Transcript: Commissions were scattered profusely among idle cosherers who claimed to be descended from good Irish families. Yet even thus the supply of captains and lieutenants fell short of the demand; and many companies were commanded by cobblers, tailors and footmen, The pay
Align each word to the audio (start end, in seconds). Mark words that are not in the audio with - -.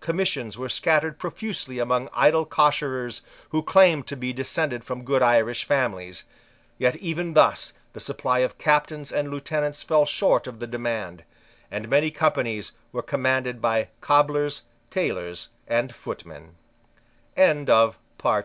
Commissions 0.00 0.56
were 0.56 0.70
scattered 0.70 1.18
profusely 1.18 1.78
among 1.78 2.08
idle 2.14 2.46
cosherers 2.46 3.20
who 3.50 3.62
claimed 3.62 4.06
to 4.06 4.16
be 4.16 4.32
descended 4.32 4.82
from 4.82 5.04
good 5.04 5.20
Irish 5.22 5.66
families. 5.66 6.24
Yet 6.78 6.96
even 6.96 7.34
thus 7.34 7.74
the 7.92 8.00
supply 8.00 8.38
of 8.38 8.56
captains 8.56 9.12
and 9.12 9.30
lieutenants 9.30 9.82
fell 9.82 10.06
short 10.06 10.46
of 10.46 10.58
the 10.58 10.66
demand; 10.66 11.22
and 11.70 11.86
many 11.86 12.10
companies 12.10 12.72
were 12.92 13.02
commanded 13.02 13.60
by 13.60 13.88
cobblers, 14.00 14.62
tailors 14.88 15.48
and 15.68 15.94
footmen, 15.94 16.56
The 17.36 17.92
pay 18.22 18.42